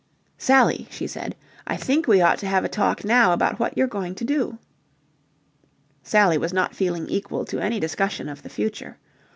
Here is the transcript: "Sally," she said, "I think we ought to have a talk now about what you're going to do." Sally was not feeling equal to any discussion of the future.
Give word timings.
"Sally," 0.39 0.87
she 0.89 1.05
said, 1.05 1.35
"I 1.67 1.77
think 1.77 2.07
we 2.07 2.21
ought 2.21 2.39
to 2.39 2.47
have 2.47 2.65
a 2.65 2.67
talk 2.67 3.05
now 3.05 3.33
about 3.33 3.59
what 3.59 3.77
you're 3.77 3.85
going 3.85 4.15
to 4.15 4.25
do." 4.25 4.57
Sally 6.01 6.39
was 6.39 6.51
not 6.51 6.73
feeling 6.73 7.07
equal 7.07 7.45
to 7.45 7.59
any 7.59 7.79
discussion 7.79 8.27
of 8.27 8.41
the 8.41 8.49
future. 8.49 8.97